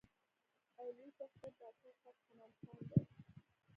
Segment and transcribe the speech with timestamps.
[0.79, 2.99] او لوئ شخصيت ډاکټر فتح مند خان دے۔